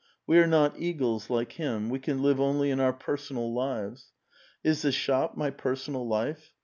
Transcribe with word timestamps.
We 0.25 0.39
are 0.39 0.47
not 0.47 0.79
eagles, 0.79 1.29
like 1.29 1.51
him; 1.51 1.87
we 1.91 1.99
can 1.99 2.23
live 2.23 2.39
only 2.41 2.71
in 2.71 2.79
our 2.79 2.91
personal 2.91 3.53
lives. 3.53 4.13
Is 4.63 4.81
the 4.81 4.91
shop 4.91 5.37
my 5.37 5.51
personal 5.51 6.07
life? 6.07 6.55